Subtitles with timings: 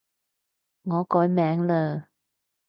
[0.81, 2.05] 我改名嘞